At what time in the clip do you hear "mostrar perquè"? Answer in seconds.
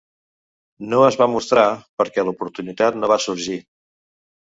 1.35-2.27